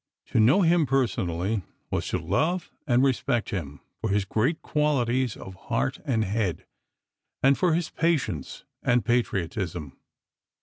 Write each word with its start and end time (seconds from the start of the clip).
To 0.31 0.39
know 0.39 0.63
him 0.63 0.87
personally 0.87 1.61
was 1.91 2.07
to 2.07 2.17
love 2.17 2.71
and 2.87 3.03
respect 3.03 3.51
him 3.51 3.81
for 3.99 4.09
his 4.09 4.25
great 4.25 4.63
qualities 4.63 5.37
of 5.37 5.53
heart 5.53 5.99
and 6.05 6.23
head, 6.25 6.65
and 7.43 7.55
for 7.55 7.75
his 7.75 7.91
patience 7.91 8.63
and 8.81 9.05
patriotism. 9.05 9.99